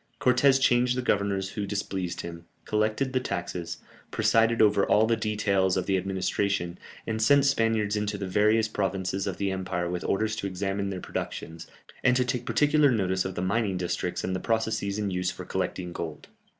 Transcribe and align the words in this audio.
Cortès 0.19 0.59
changed 0.59 0.97
the 0.97 1.03
governors 1.03 1.51
who 1.51 1.67
displeased 1.67 2.21
him, 2.21 2.45
collected 2.65 3.13
the 3.13 3.19
taxes, 3.19 3.77
presided 4.09 4.59
over 4.59 4.83
all 4.83 5.05
the 5.05 5.15
details 5.15 5.77
of 5.77 5.85
the 5.85 5.95
administration, 5.95 6.79
and 7.05 7.21
sent 7.21 7.45
Spaniards 7.45 7.95
into 7.95 8.17
the 8.17 8.25
various 8.25 8.67
provinces 8.67 9.27
of 9.27 9.37
the 9.37 9.51
empire 9.51 9.87
with 9.91 10.03
orders 10.03 10.35
to 10.37 10.47
examine 10.47 10.89
their 10.89 10.99
productions, 11.01 11.67
and 12.03 12.15
to 12.17 12.25
take 12.25 12.47
particular 12.47 12.89
notice 12.89 13.25
of 13.25 13.35
the 13.35 13.43
mining 13.43 13.77
districts 13.77 14.23
and 14.23 14.35
the 14.35 14.39
processes 14.39 14.97
in 14.97 15.11
use 15.11 15.29
for 15.29 15.45
collecting 15.45 15.93
gold. 15.93 16.29